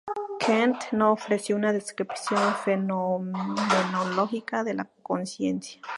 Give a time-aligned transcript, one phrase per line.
[0.43, 5.79] Kant no ofreció una descripción fenomenológica de la conciencia.